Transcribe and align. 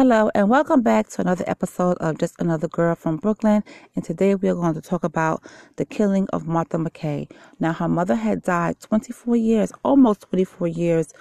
Hello, 0.00 0.30
and 0.34 0.48
welcome 0.48 0.80
back 0.80 1.10
to 1.10 1.20
another 1.20 1.44
episode 1.46 1.98
of 1.98 2.16
Just 2.16 2.34
Another 2.40 2.68
Girl 2.68 2.94
from 2.94 3.18
Brooklyn. 3.18 3.62
And 3.94 4.02
today 4.02 4.34
we 4.34 4.48
are 4.48 4.54
going 4.54 4.72
to 4.72 4.80
talk 4.80 5.04
about 5.04 5.44
the 5.76 5.84
killing 5.84 6.26
of 6.32 6.46
Martha 6.46 6.78
McKay. 6.78 7.30
Now, 7.58 7.74
her 7.74 7.86
mother 7.86 8.14
had 8.14 8.40
died 8.40 8.80
24 8.80 9.36
years, 9.36 9.72
almost 9.84 10.22
24 10.22 10.68
years 10.68 11.12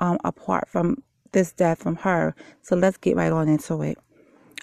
um, 0.00 0.16
apart 0.24 0.66
from 0.66 1.02
this 1.32 1.52
death 1.52 1.82
from 1.82 1.96
her. 1.96 2.34
So 2.62 2.74
let's 2.74 2.96
get 2.96 3.16
right 3.16 3.30
on 3.30 3.50
into 3.50 3.82
it. 3.82 3.98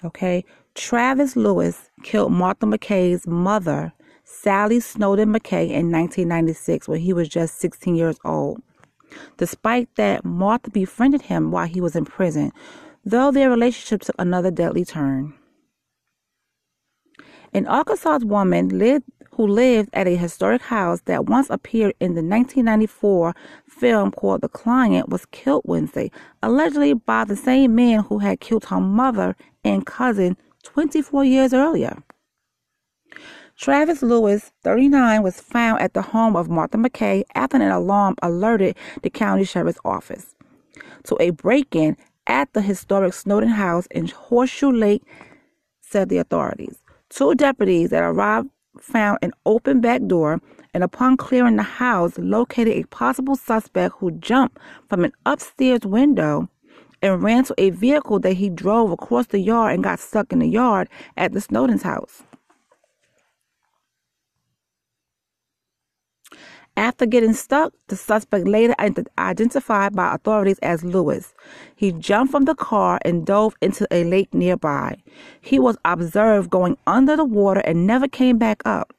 Okay. 0.02 0.44
Travis 0.74 1.36
Lewis 1.36 1.90
killed 2.02 2.32
Martha 2.32 2.66
McKay's 2.66 3.24
mother, 3.24 3.92
Sally 4.24 4.80
Snowden 4.80 5.32
McKay, 5.32 5.66
in 5.66 5.92
1996 5.92 6.88
when 6.88 6.98
he 6.98 7.12
was 7.12 7.28
just 7.28 7.60
16 7.60 7.94
years 7.94 8.18
old. 8.24 8.60
Despite 9.36 9.94
that, 9.94 10.24
Martha 10.24 10.70
befriended 10.70 11.22
him 11.22 11.52
while 11.52 11.68
he 11.68 11.80
was 11.80 11.94
in 11.94 12.04
prison 12.04 12.50
though 13.04 13.30
their 13.30 13.50
relationship 13.50 14.02
took 14.02 14.16
another 14.18 14.50
deadly 14.50 14.84
turn. 14.84 15.34
An 17.52 17.66
Arkansas 17.66 18.20
woman 18.22 18.68
lived, 18.78 19.04
who 19.32 19.46
lived 19.46 19.90
at 19.92 20.06
a 20.06 20.16
historic 20.16 20.62
house 20.62 21.00
that 21.06 21.26
once 21.26 21.50
appeared 21.50 21.94
in 21.98 22.14
the 22.14 22.22
1994 22.22 23.34
film 23.66 24.12
called 24.12 24.42
The 24.42 24.48
Client 24.48 25.08
was 25.08 25.26
killed 25.26 25.62
Wednesday, 25.64 26.10
allegedly 26.42 26.94
by 26.94 27.24
the 27.24 27.36
same 27.36 27.74
man 27.74 28.04
who 28.04 28.18
had 28.18 28.40
killed 28.40 28.66
her 28.66 28.80
mother 28.80 29.34
and 29.64 29.84
cousin 29.84 30.36
24 30.62 31.24
years 31.24 31.52
earlier. 31.52 32.02
Travis 33.56 34.02
Lewis, 34.02 34.52
39, 34.62 35.22
was 35.22 35.40
found 35.40 35.82
at 35.82 35.92
the 35.92 36.02
home 36.02 36.36
of 36.36 36.48
Martha 36.48 36.78
McKay 36.78 37.24
after 37.34 37.56
an 37.56 37.70
alarm 37.70 38.14
alerted 38.22 38.76
the 39.02 39.10
county 39.10 39.44
sheriff's 39.44 39.78
office 39.84 40.34
to 41.04 41.16
a 41.20 41.30
break 41.30 41.74
in 41.74 41.96
at 42.30 42.52
the 42.52 42.62
historic 42.62 43.12
Snowden 43.12 43.48
House 43.48 43.86
in 43.90 44.06
Horseshoe 44.06 44.70
Lake, 44.70 45.02
said 45.80 46.08
the 46.08 46.18
authorities. 46.18 46.78
Two 47.08 47.34
deputies 47.34 47.90
that 47.90 48.04
arrived 48.04 48.48
found 48.80 49.18
an 49.20 49.32
open 49.44 49.80
back 49.80 50.00
door 50.06 50.40
and 50.72 50.84
upon 50.84 51.16
clearing 51.16 51.56
the 51.56 51.64
house 51.64 52.16
located 52.18 52.68
a 52.68 52.84
possible 52.84 53.34
suspect 53.34 53.96
who 53.98 54.12
jumped 54.12 54.58
from 54.88 55.02
an 55.02 55.12
upstairs 55.26 55.80
window 55.84 56.48
and 57.02 57.20
ran 57.20 57.42
to 57.42 57.54
a 57.58 57.70
vehicle 57.70 58.20
that 58.20 58.34
he 58.34 58.48
drove 58.48 58.92
across 58.92 59.26
the 59.26 59.40
yard 59.40 59.74
and 59.74 59.82
got 59.82 59.98
stuck 59.98 60.32
in 60.32 60.38
the 60.38 60.46
yard 60.46 60.88
at 61.16 61.32
the 61.32 61.40
Snowden's 61.40 61.82
house. 61.82 62.22
After 66.76 67.04
getting 67.04 67.34
stuck, 67.34 67.74
the 67.88 67.96
suspect 67.96 68.46
later 68.46 68.74
identified 69.18 69.94
by 69.94 70.14
authorities 70.14 70.58
as 70.60 70.82
Lewis. 70.84 71.34
He 71.76 71.92
jumped 71.92 72.30
from 72.30 72.44
the 72.44 72.54
car 72.54 72.98
and 73.04 73.26
dove 73.26 73.54
into 73.60 73.86
a 73.90 74.04
lake 74.04 74.32
nearby. 74.32 74.96
He 75.40 75.58
was 75.58 75.76
observed 75.84 76.50
going 76.50 76.78
under 76.86 77.16
the 77.16 77.24
water 77.24 77.60
and 77.60 77.86
never 77.86 78.08
came 78.08 78.38
back 78.38 78.62
up. 78.64 78.94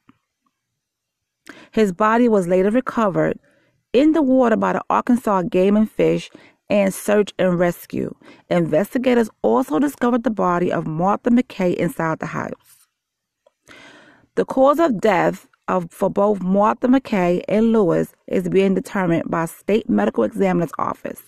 His 1.72 1.92
body 1.92 2.28
was 2.28 2.46
later 2.46 2.70
recovered 2.70 3.38
in 3.92 4.12
the 4.12 4.22
water 4.22 4.56
by 4.56 4.74
the 4.74 4.82
Arkansas 4.88 5.42
Game 5.42 5.76
and 5.76 5.90
Fish 5.90 6.30
and 6.70 6.94
Search 6.94 7.32
and 7.38 7.58
Rescue. 7.58 8.14
Investigators 8.48 9.28
also 9.42 9.78
discovered 9.78 10.22
the 10.22 10.30
body 10.30 10.72
of 10.72 10.86
Martha 10.86 11.30
McKay 11.30 11.74
inside 11.74 12.18
the 12.18 12.26
house. 12.26 12.88
The 14.36 14.44
cause 14.44 14.78
of 14.78 15.00
death 15.00 15.46
of, 15.68 15.90
for 15.90 16.10
both 16.10 16.42
Martha 16.42 16.88
McKay 16.88 17.42
and 17.48 17.72
Lewis 17.72 18.12
is 18.26 18.48
being 18.48 18.74
determined 18.74 19.30
by 19.30 19.46
State 19.46 19.88
Medical 19.88 20.24
Examiner's 20.24 20.72
Office. 20.78 21.22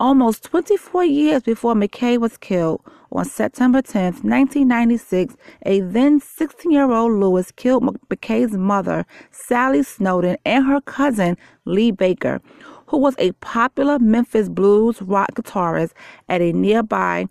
Almost 0.00 0.44
24 0.44 1.04
years 1.04 1.42
before 1.42 1.74
McKay 1.74 2.18
was 2.18 2.36
killed, 2.36 2.80
on 3.12 3.24
September 3.26 3.82
10, 3.82 4.04
1996, 4.04 5.36
a 5.66 5.80
then 5.80 6.18
16 6.18 6.72
year 6.72 6.90
old 6.90 7.12
Lewis 7.12 7.52
killed 7.52 7.84
McKay's 8.08 8.56
mother, 8.56 9.04
Sally 9.30 9.82
Snowden, 9.82 10.36
and 10.44 10.64
her 10.64 10.80
cousin, 10.80 11.36
Lee 11.66 11.90
Baker, 11.90 12.40
who 12.86 12.96
was 12.96 13.14
a 13.18 13.32
popular 13.32 13.98
Memphis 13.98 14.48
blues 14.48 15.00
rock 15.02 15.34
guitarist 15.34 15.92
at 16.28 16.40
a 16.40 16.52
nearby 16.52 17.26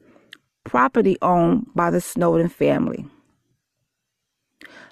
property 0.63 1.17
owned 1.21 1.65
by 1.75 1.89
the 1.89 1.99
Snowden 1.99 2.47
family. 2.49 3.05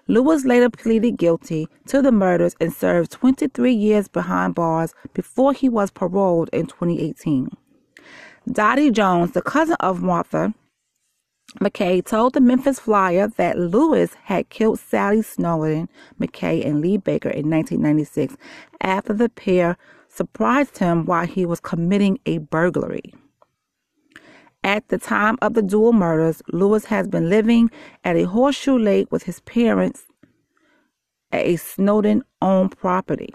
Lewis 0.09 0.43
later 0.43 0.71
pleaded 0.71 1.17
guilty 1.17 1.67
to 1.85 2.01
the 2.01 2.11
murders 2.11 2.55
and 2.59 2.73
served 2.73 3.11
23 3.11 3.71
years 3.71 4.07
behind 4.07 4.55
bars 4.55 4.95
before 5.13 5.53
he 5.53 5.69
was 5.69 5.91
paroled 5.91 6.49
in 6.51 6.65
2018. 6.65 7.55
Dottie 8.51 8.89
Jones, 8.89 9.33
the 9.33 9.43
cousin 9.43 9.77
of 9.79 10.01
Martha 10.01 10.55
McKay, 11.61 12.03
told 12.03 12.33
the 12.33 12.41
Memphis 12.41 12.79
Flyer 12.79 13.27
that 13.37 13.59
Lewis 13.59 14.15
had 14.23 14.49
killed 14.49 14.79
Sally 14.79 15.21
Snowden 15.21 15.87
McKay 16.19 16.65
and 16.65 16.81
Lee 16.81 16.97
Baker 16.97 17.29
in 17.29 17.47
1996 17.47 18.35
after 18.81 19.13
the 19.13 19.29
pair 19.29 19.77
surprised 20.07 20.79
him 20.79 21.05
while 21.05 21.27
he 21.27 21.45
was 21.45 21.59
committing 21.59 22.17
a 22.25 22.39
burglary. 22.39 23.13
At 24.63 24.89
the 24.89 24.97
time 24.97 25.37
of 25.41 25.53
the 25.53 25.61
dual 25.61 25.93
murders, 25.93 26.41
Lewis 26.51 26.85
has 26.85 27.07
been 27.07 27.29
living 27.29 27.71
at 28.03 28.17
a 28.17 28.23
horseshoe 28.23 28.77
lake 28.77 29.11
with 29.11 29.23
his 29.23 29.39
parents 29.41 30.05
at 31.31 31.45
a 31.45 31.55
Snowden 31.55 32.23
owned 32.41 32.77
property. 32.77 33.33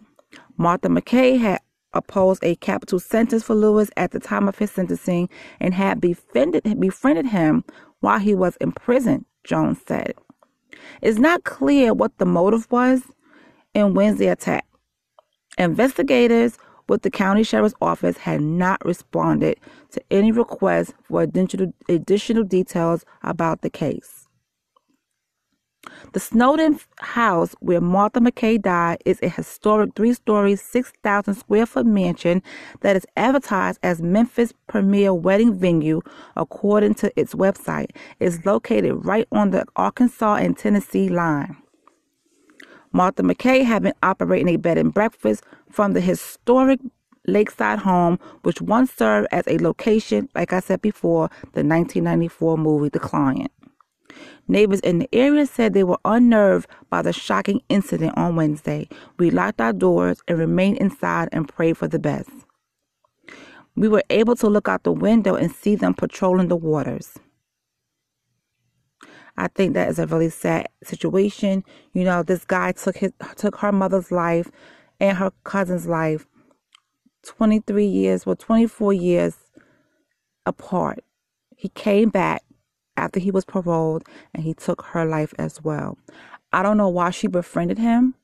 Martha 0.57 0.89
McKay 0.89 1.39
had 1.39 1.61
opposed 1.93 2.45
a 2.45 2.57
capital 2.57 2.99
sentence 2.99 3.43
for 3.43 3.55
Lewis 3.55 3.91
at 3.97 4.11
the 4.11 4.21
time 4.21 4.49
of 4.49 4.59
his 4.59 4.71
sentencing 4.71 5.29
and 5.61 5.75
had 5.75 6.01
befriended, 6.01 6.79
befriended 6.81 7.27
him 7.27 7.65
while 8.01 8.19
he 8.19 8.35
was 8.35 8.57
in 8.57 8.73
prison, 8.73 9.25
Jones 9.45 9.79
said. 9.87 10.15
It's 11.01 11.19
not 11.19 11.45
clear 11.45 11.95
what 11.95 12.19
the 12.19 12.27
motive 12.27 12.71
was 12.71 13.03
in 13.75 13.95
Wednesday 13.95 14.29
attack. 14.29 14.67
Investigators 15.57 16.59
but 16.87 17.03
the 17.03 17.11
county 17.11 17.43
sheriff's 17.43 17.75
office 17.81 18.19
had 18.19 18.41
not 18.41 18.85
responded 18.85 19.59
to 19.91 20.03
any 20.11 20.33
requests 20.33 20.95
for 21.03 21.23
additional, 21.23 21.73
additional 21.89 22.45
details 22.45 23.05
about 23.23 23.63
the 23.63 23.71
case. 23.71 24.25
The 26.13 26.21
Snowden 26.21 26.79
house 27.01 27.55
where 27.61 27.81
Martha 27.81 28.21
McKay 28.21 28.61
died 28.61 29.03
is 29.05 29.21
a 29.23 29.29
historic 29.29 29.95
three 29.95 30.15
story, 30.15 30.57
6,000 30.57 31.35
square 31.35 31.67
foot 31.67 31.87
mansion 31.87 32.43
that 32.81 32.97
is 32.97 33.07
advertised 33.17 33.81
as 33.83 34.01
Memphis' 34.01 34.53
premier 34.67 35.13
wedding 35.13 35.55
venue, 35.55 36.01
according 36.37 36.95
to 36.97 37.13
its 37.21 37.35
website. 37.35 37.91
It's 38.21 38.45
located 38.47 39.05
right 39.05 39.27
on 39.33 39.51
the 39.51 39.65
Arkansas 39.77 40.37
and 40.37 40.57
Tennessee 40.57 41.09
line. 41.09 41.57
Martha 42.95 43.25
McKay 43.25 43.65
had 43.65 43.83
been 43.83 43.93
operating 44.05 44.49
a 44.49 44.57
bed 44.57 44.79
and 44.79 44.95
breakfast 44.95 45.43
from 45.69 45.95
the 45.95 46.01
historic 46.01 46.79
lakeside 47.27 47.81
home, 47.81 48.21
which 48.43 48.63
once 48.63 48.93
served 48.93 49.27
as 49.33 49.43
a 49.49 49.59
location, 49.59 50.29
like 50.37 50.53
I 50.53 50.61
said 50.61 50.81
before, 50.81 51.29
the 51.55 51.65
1994 51.65 52.57
movie 52.57 52.91
The 52.91 53.01
Client. 53.01 53.51
Neighbors 54.47 54.79
in 54.81 55.01
the 55.01 55.09
area 55.13 55.45
said 55.45 55.75
they 55.75 55.83
were 55.83 55.99
unnerved 56.05 56.69
by 56.89 57.03
the 57.03 57.13
shocking 57.13 57.61
incident 57.69 58.17
on 58.17 58.37
Wednesday. 58.37 58.89
We 59.19 59.31
locked 59.31 59.61
our 59.61 59.73
doors 59.73 60.23
and 60.29 60.39
remained 60.39 60.79
inside 60.79 61.31
and 61.33 61.49
prayed 61.49 61.77
for 61.77 61.89
the 61.89 61.99
best. 61.99 62.31
We 63.75 63.89
were 63.89 64.05
able 64.09 64.37
to 64.37 64.47
look 64.47 64.69
out 64.69 64.85
the 64.85 64.93
window 64.93 65.35
and 65.35 65.51
see 65.51 65.75
them 65.75 65.95
patrolling 65.95 66.47
the 66.47 66.55
waters. 66.55 67.19
I 69.37 69.49
think 69.49 69.75
that 69.75 69.89
is 69.89 69.99
a 69.99 70.07
really 70.07 70.31
sad 70.31 70.69
situation. 70.83 71.65
You 71.93 72.05
know, 72.05 72.23
this 72.23 72.45
guy 72.45 72.73
took 72.73 72.97
his 72.97 73.13
took 73.37 73.57
her 73.57 73.73
mother's 73.73 74.13
life 74.13 74.51
and 75.01 75.19
her 75.19 75.33
cousin's 75.43 75.87
life 75.87 76.27
23 77.25 77.85
years, 77.85 78.27
well 78.27 78.37
24 78.37 78.93
years 78.93 79.37
apart. 80.47 81.01
He 81.57 81.69
came 81.71 82.11
back 82.11 82.43
after 82.97 83.19
he 83.19 83.31
was 83.31 83.45
paroled 83.45 84.05
and 84.33 84.45
he 84.45 84.55
took 84.55 84.83
her 84.83 85.05
life 85.05 85.35
as 85.39 85.63
well. 85.63 85.99
I 86.53 86.63
don't 86.63 86.77
know 86.77 86.89
why 86.89 87.11
she 87.11 87.27
befriended 87.27 87.79
him 87.79 88.15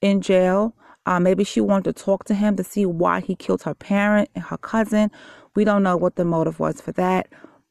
in 0.00 0.20
jail. 0.20 0.74
Uh, 1.06 1.18
maybe 1.18 1.42
she 1.42 1.60
wanted 1.60 1.96
to 1.96 2.04
talk 2.04 2.24
to 2.24 2.34
him 2.34 2.54
to 2.56 2.62
see 2.62 2.86
why 2.86 3.20
he 3.20 3.34
killed 3.34 3.62
her 3.62 3.74
parent 3.74 4.28
and 4.34 4.44
her 4.44 4.58
cousin. 4.58 5.10
We 5.56 5.64
don't 5.64 5.82
know 5.82 5.96
what 5.96 6.16
the 6.16 6.24
motive 6.24 6.60
was 6.60 6.80
for 6.80 6.92
that, 6.92 7.28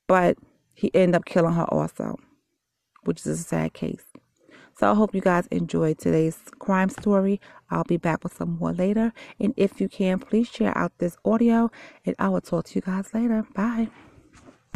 but 0.07 0.37
he 0.73 0.91
ended 0.93 1.15
up 1.15 1.25
killing 1.25 1.53
her 1.53 1.65
also 1.65 2.17
which 3.07 3.21
is 3.21 3.27
a 3.27 3.37
sad 3.37 3.73
case. 3.73 4.03
So 4.77 4.91
I 4.91 4.93
hope 4.93 5.15
you 5.15 5.21
guys 5.21 5.47
enjoyed 5.47 5.97
today's 5.97 6.37
crime 6.59 6.89
story. 6.89 7.41
I'll 7.71 7.83
be 7.83 7.97
back 7.97 8.23
with 8.23 8.35
some 8.35 8.57
more 8.59 8.73
later. 8.73 9.11
And 9.39 9.53
if 9.57 9.81
you 9.81 9.89
can, 9.89 10.19
please 10.19 10.47
share 10.47 10.77
out 10.77 10.91
this 10.99 11.17
audio 11.25 11.71
and 12.05 12.15
I 12.19 12.29
will 12.29 12.41
talk 12.41 12.65
to 12.65 12.75
you 12.75 12.81
guys 12.81 13.11
later. 13.13 13.43
Bye. 13.55 13.89